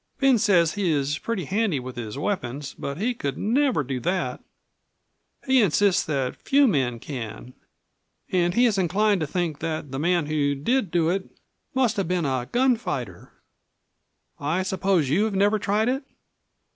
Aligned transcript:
Ben 0.19 0.39
says 0.39 0.73
he 0.73 0.89
is 0.89 1.19
pretty 1.19 1.45
handy 1.45 1.79
with 1.79 1.95
his 1.95 2.17
weapons, 2.17 2.73
but 2.73 2.97
he 2.97 3.13
could 3.13 3.37
never 3.37 3.83
do 3.83 3.99
that. 3.99 4.41
He 5.45 5.61
insists 5.61 6.01
that 6.05 6.41
few 6.41 6.67
men 6.67 6.97
can, 6.97 7.53
and 8.31 8.55
he 8.55 8.65
is 8.65 8.79
inclined 8.79 9.21
to 9.21 9.27
think 9.27 9.59
that 9.59 9.91
the 9.91 9.99
man 9.99 10.25
who 10.25 10.55
did 10.55 10.89
do 10.89 11.09
it 11.11 11.29
must 11.75 11.97
have 11.97 12.07
been 12.07 12.25
a 12.25 12.49
gunfighter. 12.51 13.31
I 14.39 14.63
suppose 14.63 15.11
you 15.11 15.25
have 15.25 15.35
never 15.35 15.59
tried 15.59 15.87
it?" 15.87 16.03